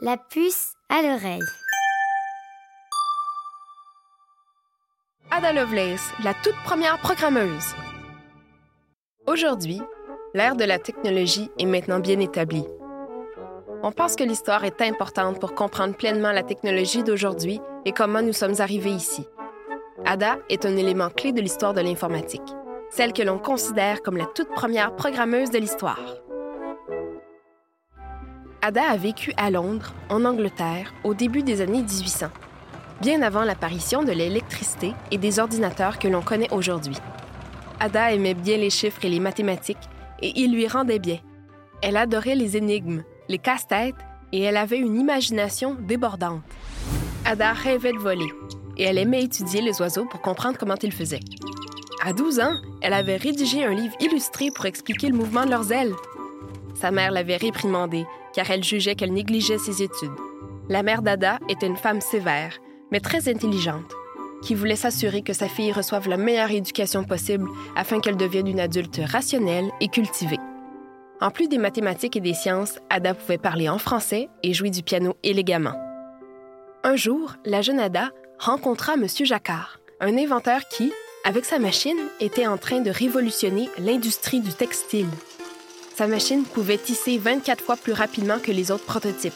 La 0.00 0.16
puce 0.16 0.72
à 0.88 1.02
l'oreille. 1.02 1.38
Ada 5.30 5.52
Lovelace, 5.52 6.10
la 6.24 6.34
toute 6.34 6.56
première 6.64 6.98
programmeuse. 6.98 7.74
Aujourd'hui, 9.28 9.80
l'ère 10.34 10.56
de 10.56 10.64
la 10.64 10.80
technologie 10.80 11.50
est 11.58 11.66
maintenant 11.66 12.00
bien 12.00 12.18
établie. 12.18 12.64
On 13.84 13.92
pense 13.92 14.16
que 14.16 14.24
l'histoire 14.24 14.64
est 14.64 14.82
importante 14.82 15.38
pour 15.38 15.54
comprendre 15.54 15.96
pleinement 15.96 16.32
la 16.32 16.42
technologie 16.42 17.04
d'aujourd'hui 17.04 17.60
et 17.84 17.92
comment 17.92 18.22
nous 18.22 18.32
sommes 18.32 18.60
arrivés 18.60 18.90
ici. 18.90 19.24
Ada 20.04 20.38
est 20.48 20.66
un 20.66 20.76
élément 20.76 21.10
clé 21.10 21.32
de 21.32 21.40
l'histoire 21.40 21.74
de 21.74 21.80
l'informatique, 21.80 22.56
celle 22.90 23.12
que 23.12 23.22
l'on 23.22 23.38
considère 23.38 24.02
comme 24.02 24.16
la 24.16 24.26
toute 24.26 24.50
première 24.50 24.96
programmeuse 24.96 25.50
de 25.50 25.58
l'histoire. 25.58 26.00
Ada 28.64 28.90
a 28.90 28.96
vécu 28.96 29.32
à 29.36 29.50
Londres, 29.50 29.92
en 30.08 30.24
Angleterre, 30.24 30.94
au 31.02 31.14
début 31.14 31.42
des 31.42 31.62
années 31.62 31.82
1800, 31.82 32.26
bien 33.00 33.20
avant 33.20 33.42
l'apparition 33.42 34.04
de 34.04 34.12
l'électricité 34.12 34.92
et 35.10 35.18
des 35.18 35.40
ordinateurs 35.40 35.98
que 35.98 36.06
l'on 36.06 36.22
connaît 36.22 36.52
aujourd'hui. 36.52 36.94
Ada 37.80 38.12
aimait 38.12 38.34
bien 38.34 38.58
les 38.58 38.70
chiffres 38.70 39.04
et 39.04 39.08
les 39.08 39.18
mathématiques, 39.18 39.88
et 40.20 40.32
ils 40.36 40.54
lui 40.54 40.68
rendaient 40.68 41.00
bien. 41.00 41.18
Elle 41.82 41.96
adorait 41.96 42.36
les 42.36 42.56
énigmes, 42.56 43.02
les 43.28 43.38
casse-têtes, 43.38 43.96
et 44.30 44.42
elle 44.42 44.56
avait 44.56 44.78
une 44.78 44.94
imagination 44.96 45.74
débordante. 45.74 46.42
Ada 47.24 47.54
rêvait 47.54 47.92
de 47.92 47.98
voler, 47.98 48.32
et 48.76 48.84
elle 48.84 48.98
aimait 48.98 49.24
étudier 49.24 49.60
les 49.60 49.80
oiseaux 49.80 50.06
pour 50.06 50.20
comprendre 50.20 50.56
comment 50.56 50.78
ils 50.80 50.92
faisaient. 50.92 51.18
À 52.04 52.12
12 52.12 52.38
ans, 52.38 52.54
elle 52.80 52.92
avait 52.92 53.16
rédigé 53.16 53.64
un 53.64 53.74
livre 53.74 53.96
illustré 53.98 54.52
pour 54.54 54.66
expliquer 54.66 55.08
le 55.08 55.16
mouvement 55.16 55.46
de 55.46 55.50
leurs 55.50 55.72
ailes. 55.72 55.94
Sa 56.82 56.90
mère 56.90 57.12
l'avait 57.12 57.36
réprimandée 57.36 58.06
car 58.34 58.50
elle 58.50 58.64
jugeait 58.64 58.96
qu'elle 58.96 59.12
négligeait 59.12 59.58
ses 59.58 59.84
études. 59.84 60.18
La 60.68 60.82
mère 60.82 61.00
d'Ada 61.00 61.38
était 61.48 61.68
une 61.68 61.76
femme 61.76 62.00
sévère, 62.00 62.58
mais 62.90 62.98
très 62.98 63.28
intelligente, 63.28 63.94
qui 64.42 64.56
voulait 64.56 64.74
s'assurer 64.74 65.22
que 65.22 65.32
sa 65.32 65.46
fille 65.46 65.70
reçoive 65.70 66.08
la 66.08 66.16
meilleure 66.16 66.50
éducation 66.50 67.04
possible 67.04 67.48
afin 67.76 68.00
qu'elle 68.00 68.16
devienne 68.16 68.48
une 68.48 68.58
adulte 68.58 69.00
rationnelle 69.06 69.70
et 69.80 69.86
cultivée. 69.86 70.40
En 71.20 71.30
plus 71.30 71.46
des 71.46 71.58
mathématiques 71.58 72.16
et 72.16 72.20
des 72.20 72.34
sciences, 72.34 72.80
Ada 72.90 73.14
pouvait 73.14 73.38
parler 73.38 73.68
en 73.68 73.78
français 73.78 74.28
et 74.42 74.52
jouer 74.52 74.70
du 74.70 74.82
piano 74.82 75.14
élégamment. 75.22 75.78
Un 76.82 76.96
jour, 76.96 77.34
la 77.44 77.62
jeune 77.62 77.78
Ada 77.78 78.10
rencontra 78.40 78.94
M. 78.94 79.06
Jacquard, 79.06 79.78
un 80.00 80.18
inventeur 80.18 80.62
qui, 80.66 80.92
avec 81.22 81.44
sa 81.44 81.60
machine, 81.60 82.08
était 82.18 82.48
en 82.48 82.58
train 82.58 82.80
de 82.80 82.90
révolutionner 82.90 83.68
l'industrie 83.78 84.40
du 84.40 84.52
textile. 84.52 85.06
Sa 85.96 86.06
machine 86.06 86.44
pouvait 86.44 86.78
tisser 86.78 87.18
24 87.18 87.62
fois 87.62 87.76
plus 87.76 87.92
rapidement 87.92 88.38
que 88.38 88.50
les 88.50 88.70
autres 88.70 88.84
prototypes. 88.84 89.34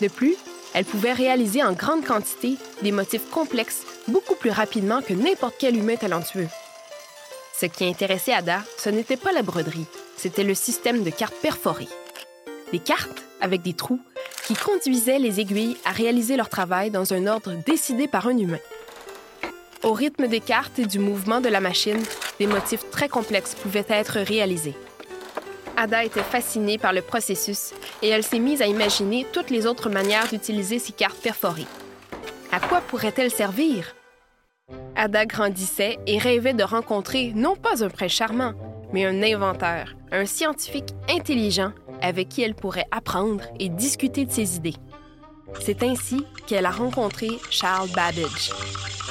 De 0.00 0.08
plus, 0.08 0.34
elle 0.72 0.84
pouvait 0.84 1.12
réaliser 1.12 1.62
en 1.62 1.72
grande 1.72 2.04
quantité 2.04 2.56
des 2.82 2.90
motifs 2.90 3.30
complexes 3.30 3.82
beaucoup 4.08 4.34
plus 4.34 4.50
rapidement 4.50 5.02
que 5.02 5.14
n'importe 5.14 5.56
quel 5.58 5.76
humain 5.76 5.96
talentueux. 5.96 6.48
Ce 7.58 7.66
qui 7.66 7.84
intéressait 7.84 8.32
Ada, 8.32 8.62
ce 8.78 8.90
n'était 8.90 9.16
pas 9.16 9.32
la 9.32 9.42
broderie, 9.42 9.86
c'était 10.16 10.42
le 10.42 10.54
système 10.54 11.04
de 11.04 11.10
cartes 11.10 11.36
perforées. 11.40 11.88
Des 12.72 12.80
cartes 12.80 13.22
avec 13.40 13.62
des 13.62 13.74
trous 13.74 14.00
qui 14.46 14.54
conduisaient 14.54 15.18
les 15.18 15.38
aiguilles 15.38 15.76
à 15.84 15.92
réaliser 15.92 16.36
leur 16.36 16.48
travail 16.48 16.90
dans 16.90 17.12
un 17.12 17.26
ordre 17.26 17.52
décidé 17.66 18.08
par 18.08 18.26
un 18.26 18.36
humain. 18.36 18.58
Au 19.82 19.92
rythme 19.92 20.28
des 20.28 20.40
cartes 20.40 20.78
et 20.78 20.86
du 20.86 20.98
mouvement 20.98 21.40
de 21.40 21.48
la 21.48 21.60
machine, 21.60 22.02
des 22.40 22.46
motifs 22.46 22.90
très 22.90 23.08
complexes 23.08 23.54
pouvaient 23.54 23.86
être 23.88 24.18
réalisés. 24.18 24.74
Ada 25.76 26.04
était 26.04 26.22
fascinée 26.22 26.78
par 26.78 26.92
le 26.92 27.02
processus 27.02 27.72
et 28.02 28.08
elle 28.08 28.22
s'est 28.22 28.38
mise 28.38 28.62
à 28.62 28.66
imaginer 28.66 29.26
toutes 29.32 29.50
les 29.50 29.66
autres 29.66 29.90
manières 29.90 30.28
d'utiliser 30.28 30.78
ces 30.78 30.92
cartes 30.92 31.20
perforées. 31.20 31.66
À 32.52 32.60
quoi 32.60 32.80
pourrait-elle 32.80 33.30
servir? 33.30 33.94
Ada 34.96 35.26
grandissait 35.26 35.98
et 36.06 36.18
rêvait 36.18 36.54
de 36.54 36.62
rencontrer 36.62 37.32
non 37.34 37.56
pas 37.56 37.84
un 37.84 37.88
prince 37.88 38.12
charmant, 38.12 38.54
mais 38.92 39.04
un 39.04 39.22
inventeur, 39.22 39.94
un 40.12 40.24
scientifique 40.24 40.94
intelligent 41.08 41.72
avec 42.00 42.28
qui 42.28 42.42
elle 42.42 42.54
pourrait 42.54 42.86
apprendre 42.90 43.44
et 43.58 43.68
discuter 43.68 44.24
de 44.24 44.32
ses 44.32 44.56
idées. 44.56 44.76
C'est 45.60 45.82
ainsi 45.82 46.24
qu'elle 46.46 46.66
a 46.66 46.70
rencontré 46.70 47.28
Charles 47.50 47.90
Babbage, 47.90 48.52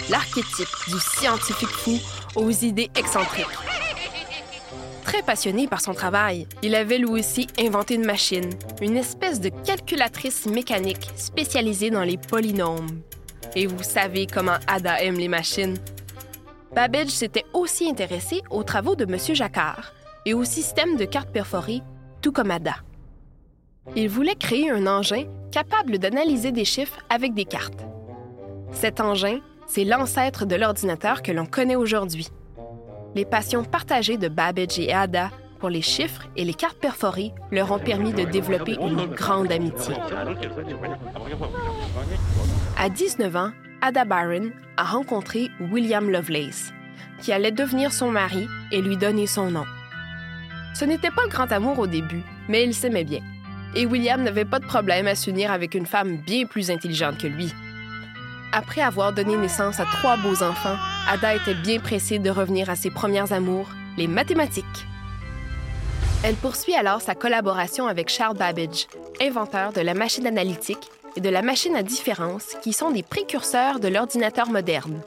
l'archétype 0.09 0.67
du 0.87 0.99
scientifique 0.99 1.69
fou 1.69 1.99
aux 2.35 2.51
idées 2.51 2.89
excentriques 2.95 3.45
très 5.13 5.21
passionné 5.21 5.67
par 5.67 5.79
son 5.79 5.93
travail. 5.93 6.47
Il 6.63 6.73
avait 6.73 6.97
lui 6.97 7.05
aussi 7.05 7.45
inventé 7.59 7.93
une 7.93 8.05
machine, 8.05 8.49
une 8.81 8.97
espèce 8.97 9.39
de 9.39 9.49
calculatrice 9.49 10.47
mécanique 10.47 11.11
spécialisée 11.15 11.91
dans 11.91 12.01
les 12.01 12.17
polynômes. 12.17 12.99
Et 13.55 13.67
vous 13.67 13.83
savez 13.83 14.25
comment 14.25 14.57
Ada 14.65 15.03
aime 15.03 15.19
les 15.19 15.27
machines. 15.27 15.77
Babbage 16.73 17.09
s'était 17.09 17.45
aussi 17.53 17.87
intéressé 17.87 18.41
aux 18.49 18.63
travaux 18.63 18.95
de 18.95 19.03
M. 19.03 19.19
Jacquard 19.35 19.93
et 20.25 20.33
au 20.33 20.43
système 20.45 20.97
de 20.97 21.05
cartes 21.05 21.31
perforées, 21.31 21.83
tout 22.23 22.31
comme 22.31 22.49
Ada. 22.49 22.77
Il 23.95 24.09
voulait 24.09 24.33
créer 24.33 24.71
un 24.71 24.87
engin 24.87 25.25
capable 25.51 25.99
d'analyser 25.99 26.51
des 26.51 26.65
chiffres 26.65 26.97
avec 27.11 27.35
des 27.35 27.45
cartes. 27.45 27.85
Cet 28.71 28.99
engin, 28.99 29.41
c'est 29.67 29.83
l'ancêtre 29.83 30.47
de 30.47 30.55
l'ordinateur 30.55 31.21
que 31.21 31.31
l'on 31.31 31.45
connaît 31.45 31.75
aujourd'hui 31.75 32.29
les 33.15 33.25
passions 33.25 33.63
partagées 33.63 34.17
de 34.17 34.27
Babbage 34.27 34.79
et 34.79 34.93
Ada 34.93 35.31
pour 35.59 35.69
les 35.69 35.81
chiffres 35.81 36.27
et 36.35 36.43
les 36.43 36.53
cartes 36.53 36.77
perforées 36.77 37.31
leur 37.51 37.71
ont 37.71 37.79
permis 37.79 38.11
de 38.11 38.23
développer 38.23 38.73
une 38.73 39.05
grande 39.05 39.51
amitié. 39.51 39.95
À 42.77 42.89
19 42.89 43.35
ans, 43.35 43.51
Ada 43.81 44.05
Byron 44.05 44.51
a 44.77 44.83
rencontré 44.83 45.49
William 45.71 46.09
Lovelace, 46.09 46.73
qui 47.21 47.31
allait 47.31 47.51
devenir 47.51 47.93
son 47.93 48.11
mari 48.11 48.47
et 48.71 48.81
lui 48.81 48.97
donner 48.97 49.27
son 49.27 49.51
nom. 49.51 49.65
Ce 50.73 50.85
n'était 50.85 51.11
pas 51.11 51.23
le 51.23 51.29
grand 51.29 51.51
amour 51.51 51.79
au 51.79 51.87
début, 51.87 52.23
mais 52.49 52.63
ils 52.63 52.73
s'aimaient 52.73 53.03
bien. 53.03 53.21
Et 53.75 53.85
William 53.85 54.21
n'avait 54.21 54.45
pas 54.45 54.59
de 54.59 54.65
problème 54.65 55.07
à 55.07 55.15
s'unir 55.15 55.51
avec 55.51 55.75
une 55.75 55.85
femme 55.85 56.17
bien 56.17 56.45
plus 56.45 56.71
intelligente 56.71 57.17
que 57.17 57.27
lui. 57.27 57.53
Après 58.55 58.81
avoir 58.81 59.13
donné 59.13 59.35
naissance 59.35 59.79
à 59.79 59.85
trois 59.85 60.15
beaux 60.15 60.43
enfants, 60.43 60.77
Ada 61.09 61.33
était 61.33 61.55
bien 61.55 61.79
pressée 61.79 62.19
de 62.19 62.29
revenir 62.29 62.69
à 62.69 62.75
ses 62.75 62.91
premières 62.91 63.33
amours, 63.33 63.67
les 63.97 64.05
mathématiques. 64.07 64.85
Elle 66.23 66.35
poursuit 66.35 66.75
alors 66.75 67.01
sa 67.01 67.15
collaboration 67.15 67.87
avec 67.87 68.09
Charles 68.09 68.37
Babbage, 68.37 68.87
inventeur 69.19 69.73
de 69.73 69.81
la 69.81 69.95
machine 69.95 70.27
analytique 70.27 70.91
et 71.15 71.21
de 71.21 71.29
la 71.29 71.41
machine 71.41 71.75
à 71.75 71.81
différence, 71.81 72.55
qui 72.61 72.73
sont 72.73 72.91
des 72.91 73.01
précurseurs 73.01 73.79
de 73.79 73.87
l'ordinateur 73.87 74.47
moderne. 74.47 75.01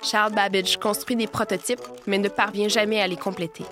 Charles 0.00 0.32
Babbage 0.32 0.76
construit 0.78 1.16
des 1.16 1.26
prototypes, 1.26 1.82
mais 2.06 2.18
ne 2.18 2.28
parvient 2.28 2.68
jamais 2.68 3.02
à 3.02 3.08
les 3.08 3.16
compléter. 3.16 3.64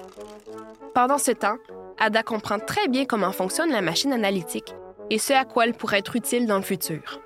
Pendant 0.92 1.18
ce 1.18 1.30
temps, 1.30 1.56
Ada 1.98 2.24
comprend 2.24 2.58
très 2.58 2.88
bien 2.88 3.04
comment 3.04 3.30
fonctionne 3.30 3.70
la 3.70 3.80
machine 3.80 4.12
analytique 4.12 4.74
et 5.08 5.18
ce 5.18 5.34
à 5.34 5.44
quoi 5.44 5.66
elle 5.66 5.74
pourrait 5.74 6.00
être 6.00 6.16
utile 6.16 6.48
dans 6.48 6.56
le 6.56 6.62
futur. 6.62 7.20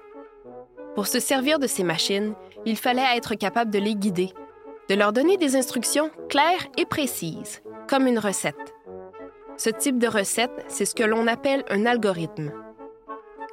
Pour 0.95 1.07
se 1.07 1.21
servir 1.21 1.59
de 1.59 1.67
ces 1.67 1.85
machines, 1.85 2.35
il 2.67 2.77
fallait 2.77 3.17
être 3.17 3.35
capable 3.35 3.71
de 3.71 3.79
les 3.79 3.95
guider, 3.95 4.33
de 4.91 4.95
leur 4.95 5.13
donner 5.13 5.39
des 5.39 5.57
instructions 5.57 6.11
claires 6.29 6.67
et 6.77 6.85
précises, 6.85 7.63
comme 7.89 8.07
une 8.07 8.19
recette. 8.19 8.75
Ce 9.57 9.71
type 9.71 9.99
de 9.99 10.07
recette, 10.07 10.65
c'est 10.69 10.85
ce 10.85 10.95
que 10.95 11.03
l'on 11.03 11.27
appelle 11.27 11.65
un 11.71 11.87
algorithme. 11.87 12.53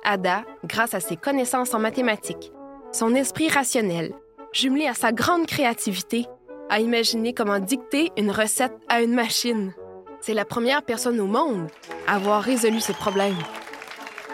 Ada, 0.04 0.44
grâce 0.66 0.94
à 0.94 1.00
ses 1.00 1.16
connaissances 1.16 1.74
en 1.74 1.80
mathématiques, 1.80 2.52
son 2.92 3.16
esprit 3.16 3.48
rationnel, 3.48 4.14
jumelé 4.52 4.88
à 4.88 4.94
sa 4.94 5.12
grande 5.12 5.46
créativité, 5.46 6.26
a 6.70 6.80
imaginé 6.80 7.34
comment 7.34 7.60
dicter 7.60 8.12
une 8.18 8.32
recette 8.32 8.78
à 8.90 9.02
une 9.02 9.14
machine. 9.14 9.74
C'est 10.22 10.34
la 10.34 10.46
première 10.46 10.84
personne 10.84 11.20
au 11.20 11.26
monde 11.26 11.68
à 12.06 12.16
avoir 12.16 12.42
résolu 12.42 12.82
ce 12.82 12.92
problème. 12.92 13.38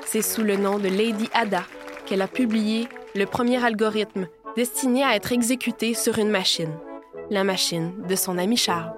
C'est 0.05 0.21
sous 0.21 0.43
le 0.43 0.55
nom 0.55 0.79
de 0.79 0.87
Lady 0.87 1.29
Ada 1.33 1.63
qu'elle 2.05 2.21
a 2.21 2.27
publié 2.27 2.87
le 3.15 3.25
premier 3.25 3.63
algorithme 3.63 4.27
destiné 4.57 5.03
à 5.03 5.15
être 5.15 5.31
exécuté 5.31 5.93
sur 5.93 6.19
une 6.19 6.29
machine, 6.29 6.77
la 7.29 7.45
machine 7.45 7.93
de 8.07 8.15
son 8.15 8.37
ami 8.37 8.57
Charles. 8.57 8.93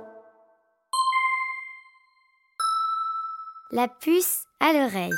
La 3.71 3.87
puce 3.87 4.45
à 4.59 4.73
l'oreille. 4.73 5.11